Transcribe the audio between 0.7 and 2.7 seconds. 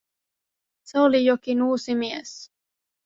Se oli jokin uusi mies.